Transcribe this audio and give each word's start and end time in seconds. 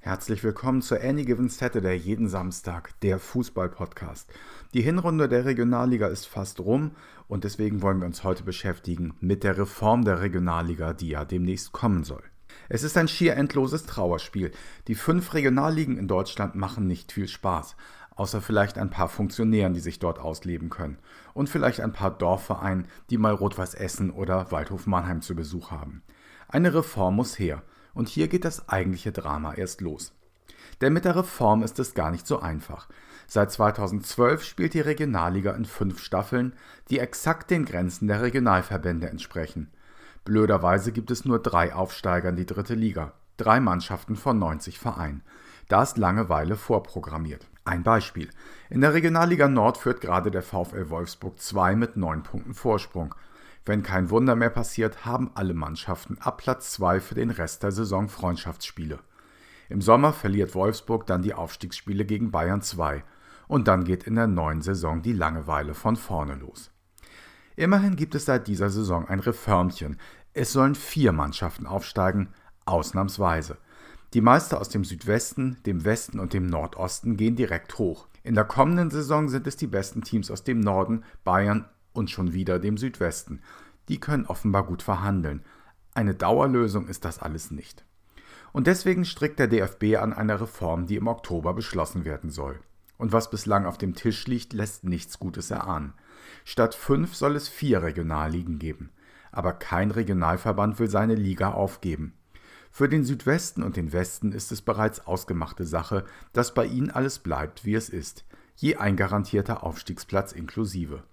Herzlich 0.00 0.44
willkommen 0.44 0.82
zu 0.82 1.00
Any 1.00 1.24
Given 1.24 1.48
Saturday 1.48 1.96
jeden 1.96 2.28
Samstag, 2.28 3.00
der 3.00 3.18
Fußball-Podcast. 3.18 4.30
Die 4.74 4.82
Hinrunde 4.82 5.30
der 5.30 5.46
Regionalliga 5.46 6.08
ist 6.08 6.26
fast 6.26 6.60
rum 6.60 6.90
und 7.28 7.44
deswegen 7.44 7.80
wollen 7.80 8.00
wir 8.00 8.06
uns 8.06 8.22
heute 8.22 8.42
beschäftigen 8.42 9.14
mit 9.20 9.42
der 9.42 9.56
Reform 9.56 10.04
der 10.04 10.20
Regionalliga, 10.20 10.92
die 10.92 11.08
ja 11.08 11.24
demnächst 11.24 11.72
kommen 11.72 12.04
soll. 12.04 12.24
Es 12.68 12.82
ist 12.82 12.96
ein 12.96 13.08
schier 13.08 13.36
endloses 13.36 13.86
Trauerspiel. 13.86 14.50
Die 14.88 14.94
fünf 14.94 15.34
Regionalligen 15.34 15.96
in 15.96 16.08
Deutschland 16.08 16.54
machen 16.54 16.86
nicht 16.86 17.12
viel 17.12 17.28
Spaß, 17.28 17.76
außer 18.16 18.40
vielleicht 18.40 18.78
ein 18.78 18.90
paar 18.90 19.08
Funktionären, 19.08 19.74
die 19.74 19.80
sich 19.80 19.98
dort 19.98 20.18
ausleben 20.18 20.70
können. 20.70 20.98
Und 21.32 21.48
vielleicht 21.48 21.80
ein 21.80 21.92
paar 21.92 22.10
Dorfvereinen, 22.10 22.86
die 23.10 23.18
mal 23.18 23.34
Rot-Weiß 23.34 23.74
Essen 23.74 24.10
oder 24.10 24.50
Waldhof 24.50 24.86
Mannheim 24.86 25.20
zu 25.20 25.34
Besuch 25.34 25.70
haben. 25.70 26.02
Eine 26.48 26.74
Reform 26.74 27.16
muss 27.16 27.38
her. 27.38 27.62
Und 27.94 28.08
hier 28.08 28.28
geht 28.28 28.44
das 28.44 28.68
eigentliche 28.68 29.12
Drama 29.12 29.54
erst 29.54 29.80
los. 29.80 30.12
Denn 30.80 30.92
mit 30.92 31.04
der 31.04 31.16
Reform 31.16 31.62
ist 31.62 31.78
es 31.78 31.94
gar 31.94 32.10
nicht 32.10 32.26
so 32.26 32.40
einfach. 32.40 32.88
Seit 33.26 33.52
2012 33.52 34.42
spielt 34.44 34.74
die 34.74 34.80
Regionalliga 34.80 35.52
in 35.52 35.64
fünf 35.64 36.00
Staffeln, 36.00 36.54
die 36.90 36.98
exakt 36.98 37.50
den 37.50 37.64
Grenzen 37.64 38.08
der 38.08 38.22
Regionalverbände 38.22 39.08
entsprechen. 39.08 39.70
Blöderweise 40.24 40.92
gibt 40.92 41.10
es 41.10 41.24
nur 41.24 41.38
drei 41.38 41.74
Aufsteiger 41.74 42.30
in 42.30 42.36
die 42.36 42.46
dritte 42.46 42.74
Liga, 42.74 43.12
drei 43.36 43.60
Mannschaften 43.60 44.16
von 44.16 44.38
90 44.38 44.78
Vereinen. 44.78 45.22
Da 45.68 45.82
ist 45.82 45.96
Langeweile 45.96 46.56
vorprogrammiert. 46.56 47.46
Ein 47.66 47.82
Beispiel. 47.82 48.28
In 48.68 48.82
der 48.82 48.92
Regionalliga 48.92 49.48
Nord 49.48 49.78
führt 49.78 50.02
gerade 50.02 50.30
der 50.30 50.42
VfL 50.42 50.90
Wolfsburg 50.90 51.40
2 51.40 51.76
mit 51.76 51.96
neun 51.96 52.22
Punkten 52.22 52.52
Vorsprung. 52.52 53.14
Wenn 53.64 53.82
kein 53.82 54.10
Wunder 54.10 54.36
mehr 54.36 54.50
passiert, 54.50 55.06
haben 55.06 55.30
alle 55.34 55.54
Mannschaften 55.54 56.18
ab 56.20 56.38
Platz 56.38 56.72
2 56.72 57.00
für 57.00 57.14
den 57.14 57.30
Rest 57.30 57.62
der 57.62 57.72
Saison 57.72 58.10
Freundschaftsspiele. 58.10 58.98
Im 59.70 59.80
Sommer 59.80 60.12
verliert 60.12 60.54
Wolfsburg 60.54 61.06
dann 61.06 61.22
die 61.22 61.32
Aufstiegsspiele 61.32 62.04
gegen 62.04 62.30
Bayern 62.30 62.60
2 62.60 63.02
und 63.48 63.66
dann 63.66 63.84
geht 63.84 64.04
in 64.04 64.16
der 64.16 64.26
neuen 64.26 64.60
Saison 64.60 65.00
die 65.00 65.14
Langeweile 65.14 65.72
von 65.72 65.96
vorne 65.96 66.34
los. 66.34 66.70
Immerhin 67.56 67.96
gibt 67.96 68.14
es 68.14 68.26
seit 68.26 68.46
dieser 68.46 68.68
Saison 68.68 69.08
ein 69.08 69.20
Reformchen. 69.20 69.98
Es 70.34 70.52
sollen 70.52 70.74
vier 70.74 71.12
Mannschaften 71.12 71.66
aufsteigen, 71.66 72.28
ausnahmsweise. 72.66 73.56
Die 74.14 74.20
Meister 74.20 74.60
aus 74.60 74.68
dem 74.68 74.84
Südwesten, 74.84 75.56
dem 75.66 75.84
Westen 75.84 76.20
und 76.20 76.34
dem 76.34 76.46
Nordosten 76.46 77.16
gehen 77.16 77.34
direkt 77.34 77.78
hoch. 77.78 78.06
In 78.22 78.36
der 78.36 78.44
kommenden 78.44 78.90
Saison 78.90 79.28
sind 79.28 79.44
es 79.48 79.56
die 79.56 79.66
besten 79.66 80.02
Teams 80.02 80.30
aus 80.30 80.44
dem 80.44 80.60
Norden, 80.60 81.02
Bayern 81.24 81.68
und 81.92 82.10
schon 82.10 82.32
wieder 82.32 82.60
dem 82.60 82.78
Südwesten. 82.78 83.40
Die 83.88 83.98
können 83.98 84.26
offenbar 84.26 84.64
gut 84.66 84.82
verhandeln. 84.82 85.42
Eine 85.94 86.14
Dauerlösung 86.14 86.86
ist 86.86 87.04
das 87.04 87.18
alles 87.18 87.50
nicht. 87.50 87.84
Und 88.52 88.68
deswegen 88.68 89.04
strickt 89.04 89.40
der 89.40 89.48
DFB 89.48 89.96
an 89.96 90.12
einer 90.12 90.40
Reform, 90.40 90.86
die 90.86 90.94
im 90.94 91.08
Oktober 91.08 91.52
beschlossen 91.52 92.04
werden 92.04 92.30
soll. 92.30 92.60
Und 92.96 93.12
was 93.12 93.30
bislang 93.30 93.66
auf 93.66 93.78
dem 93.78 93.96
Tisch 93.96 94.28
liegt, 94.28 94.52
lässt 94.52 94.84
nichts 94.84 95.18
Gutes 95.18 95.50
erahnen. 95.50 95.92
Statt 96.44 96.76
fünf 96.76 97.16
soll 97.16 97.34
es 97.34 97.48
vier 97.48 97.82
Regionalligen 97.82 98.60
geben. 98.60 98.90
Aber 99.32 99.54
kein 99.54 99.90
Regionalverband 99.90 100.78
will 100.78 100.88
seine 100.88 101.16
Liga 101.16 101.50
aufgeben. 101.50 102.14
Für 102.76 102.88
den 102.88 103.04
Südwesten 103.04 103.62
und 103.62 103.76
den 103.76 103.92
Westen 103.92 104.32
ist 104.32 104.50
es 104.50 104.60
bereits 104.60 105.06
ausgemachte 105.06 105.64
Sache, 105.64 106.04
dass 106.32 106.54
bei 106.54 106.66
ihnen 106.66 106.90
alles 106.90 107.20
bleibt, 107.20 107.64
wie 107.64 107.74
es 107.74 107.88
ist, 107.88 108.24
je 108.56 108.74
ein 108.74 108.96
garantierter 108.96 109.62
Aufstiegsplatz 109.62 110.32
inklusive. 110.32 111.04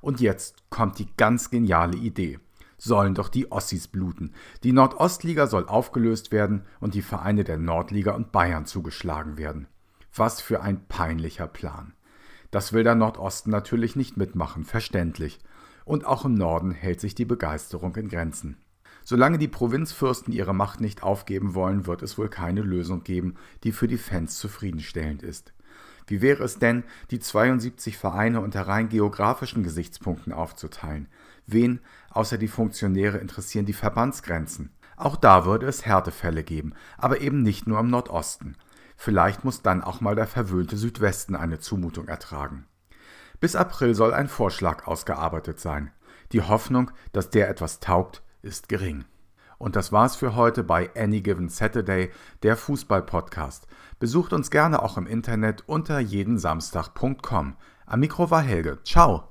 Und 0.00 0.20
jetzt 0.20 0.68
kommt 0.70 0.98
die 0.98 1.06
ganz 1.16 1.50
geniale 1.50 1.96
Idee. 1.96 2.40
Sollen 2.78 3.14
doch 3.14 3.28
die 3.28 3.52
Ossis 3.52 3.86
bluten. 3.86 4.32
Die 4.64 4.72
Nordostliga 4.72 5.46
soll 5.46 5.68
aufgelöst 5.68 6.32
werden 6.32 6.64
und 6.80 6.94
die 6.94 7.02
Vereine 7.02 7.44
der 7.44 7.58
Nordliga 7.58 8.10
und 8.10 8.32
Bayern 8.32 8.66
zugeschlagen 8.66 9.38
werden. 9.38 9.68
Was 10.16 10.40
für 10.40 10.62
ein 10.62 10.84
peinlicher 10.88 11.46
Plan. 11.46 11.92
Das 12.50 12.72
will 12.72 12.82
der 12.82 12.96
Nordosten 12.96 13.50
natürlich 13.50 13.94
nicht 13.94 14.16
mitmachen, 14.16 14.64
verständlich. 14.64 15.38
Und 15.84 16.06
auch 16.06 16.24
im 16.24 16.34
Norden 16.34 16.72
hält 16.72 17.00
sich 17.00 17.14
die 17.14 17.24
Begeisterung 17.24 17.94
in 17.94 18.08
Grenzen. 18.08 18.56
Solange 19.04 19.36
die 19.36 19.48
Provinzfürsten 19.48 20.32
ihre 20.32 20.54
Macht 20.54 20.80
nicht 20.80 21.02
aufgeben 21.02 21.54
wollen, 21.54 21.86
wird 21.86 22.02
es 22.02 22.16
wohl 22.16 22.30
keine 22.30 22.62
Lösung 22.62 23.04
geben, 23.04 23.34
die 23.62 23.72
für 23.72 23.86
die 23.86 23.98
Fans 23.98 24.38
zufriedenstellend 24.38 25.22
ist. 25.22 25.52
Wie 26.06 26.22
wäre 26.22 26.42
es 26.44 26.58
denn, 26.58 26.84
die 27.10 27.20
72 27.20 27.96
Vereine 27.96 28.40
unter 28.40 28.66
rein 28.66 28.88
geografischen 28.88 29.62
Gesichtspunkten 29.62 30.32
aufzuteilen? 30.32 31.08
Wen, 31.46 31.80
außer 32.10 32.38
die 32.38 32.48
Funktionäre, 32.48 33.18
interessieren 33.18 33.66
die 33.66 33.72
Verbandsgrenzen? 33.72 34.70
Auch 34.96 35.16
da 35.16 35.44
würde 35.44 35.66
es 35.66 35.84
Härtefälle 35.84 36.44
geben, 36.44 36.72
aber 36.96 37.20
eben 37.20 37.42
nicht 37.42 37.66
nur 37.66 37.80
im 37.80 37.90
Nordosten. 37.90 38.56
Vielleicht 38.96 39.44
muss 39.44 39.62
dann 39.62 39.82
auch 39.82 40.00
mal 40.00 40.14
der 40.14 40.26
verwöhnte 40.26 40.76
Südwesten 40.76 41.36
eine 41.36 41.58
Zumutung 41.58 42.08
ertragen. 42.08 42.66
Bis 43.40 43.56
April 43.56 43.94
soll 43.94 44.14
ein 44.14 44.28
Vorschlag 44.28 44.86
ausgearbeitet 44.86 45.58
sein. 45.58 45.90
Die 46.32 46.42
Hoffnung, 46.42 46.90
dass 47.12 47.30
der 47.30 47.48
etwas 47.48 47.80
taugt, 47.80 48.22
ist 48.44 48.68
gering. 48.68 49.04
Und 49.58 49.76
das 49.76 49.92
war's 49.92 50.16
für 50.16 50.34
heute 50.34 50.62
bei 50.62 50.90
Any 50.96 51.20
Given 51.20 51.48
Saturday, 51.48 52.10
der 52.42 52.56
Fußball-Podcast. 52.56 53.66
Besucht 53.98 54.32
uns 54.32 54.50
gerne 54.50 54.82
auch 54.82 54.96
im 54.98 55.06
Internet 55.06 55.64
unter 55.66 55.98
jedensamstag.com. 56.00 57.56
Am 57.86 58.00
Mikro 58.00 58.30
war 58.30 58.42
Helge. 58.42 58.78
Ciao! 58.84 59.30